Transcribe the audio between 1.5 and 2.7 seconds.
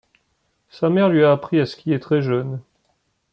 à skier très jeune.